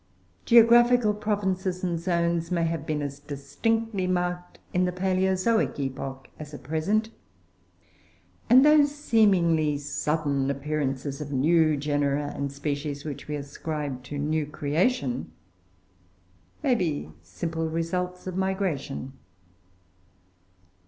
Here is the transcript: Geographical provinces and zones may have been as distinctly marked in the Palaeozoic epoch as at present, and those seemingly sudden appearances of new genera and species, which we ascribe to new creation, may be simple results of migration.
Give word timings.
Geographical 0.45 1.13
provinces 1.13 1.83
and 1.83 1.99
zones 1.99 2.49
may 2.49 2.63
have 2.63 2.87
been 2.87 3.03
as 3.03 3.19
distinctly 3.19 4.07
marked 4.07 4.57
in 4.73 4.85
the 4.85 4.91
Palaeozoic 4.91 5.77
epoch 5.79 6.27
as 6.39 6.55
at 6.55 6.63
present, 6.63 7.09
and 8.49 8.65
those 8.65 8.89
seemingly 8.95 9.77
sudden 9.77 10.49
appearances 10.49 11.21
of 11.21 11.31
new 11.31 11.77
genera 11.77 12.33
and 12.35 12.51
species, 12.51 13.05
which 13.05 13.27
we 13.27 13.35
ascribe 13.35 14.01
to 14.01 14.17
new 14.17 14.47
creation, 14.47 15.31
may 16.63 16.73
be 16.73 17.11
simple 17.21 17.69
results 17.69 18.25
of 18.25 18.35
migration. 18.35 19.13